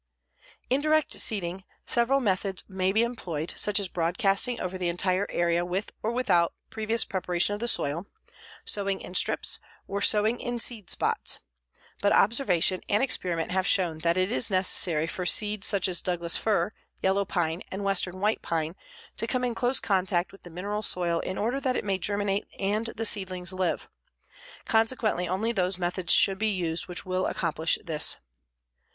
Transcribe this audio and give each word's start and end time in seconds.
In 0.71 0.81
direct 0.81 1.13
seeding, 1.19 1.63
several 1.85 2.19
different 2.19 2.25
methods 2.25 2.63
may 2.67 2.91
be 2.91 3.03
employed, 3.03 3.53
such 3.55 3.79
as 3.79 3.87
broadcasting 3.87 4.59
over 4.59 4.75
the 4.75 4.89
entire 4.89 5.27
area 5.29 5.63
with 5.63 5.91
or 6.01 6.11
without 6.11 6.55
previous 6.71 7.05
preparation 7.05 7.53
of 7.53 7.59
the 7.59 7.67
soil, 7.67 8.07
sowing 8.65 8.99
in 8.99 9.13
strips, 9.13 9.59
or 9.87 10.01
sowing 10.01 10.39
in 10.39 10.57
seed 10.57 10.89
spots; 10.89 11.37
but 12.01 12.11
observation 12.13 12.81
and 12.89 13.03
experiment 13.03 13.51
have 13.51 13.67
shown 13.67 13.99
that 13.99 14.17
it 14.17 14.31
is 14.31 14.49
necessary 14.49 15.05
for 15.05 15.23
seed 15.23 15.63
such 15.63 15.87
as 15.87 16.01
Douglas 16.01 16.35
fir, 16.35 16.71
yellow 17.03 17.23
pine 17.23 17.61
and 17.71 17.83
western 17.83 18.19
white 18.19 18.41
pine 18.41 18.75
to 19.17 19.27
come 19.27 19.43
in 19.43 19.53
close 19.53 19.79
contact 19.79 20.31
with 20.31 20.41
the 20.41 20.49
mineral 20.49 20.81
soil 20.81 21.19
in 21.19 21.37
order 21.37 21.59
that 21.59 21.75
it 21.75 21.85
may 21.85 21.99
germinate 21.99 22.47
and 22.57 22.87
the 22.97 23.05
seedlings 23.05 23.53
live; 23.53 23.87
consequently 24.65 25.27
only 25.27 25.51
those 25.51 25.77
methods 25.77 26.11
should 26.11 26.39
be 26.39 26.49
used 26.49 26.87
which 26.87 27.05
will 27.05 27.27
accomplish 27.27 27.77
this. 27.83 28.17